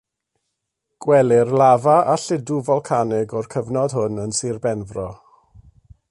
[1.05, 5.09] Gwelir lafa a lludw folcanig o'r cyfnod hwn yn Sir Benfro.